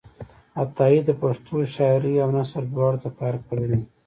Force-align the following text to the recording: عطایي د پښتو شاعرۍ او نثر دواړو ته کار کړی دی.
عطایي 0.63 0.99
د 1.05 1.11
پښتو 1.21 1.55
شاعرۍ 1.75 2.15
او 2.23 2.29
نثر 2.37 2.63
دواړو 2.73 3.01
ته 3.03 3.09
کار 3.19 3.35
کړی 3.47 3.65
دی. 3.71 3.81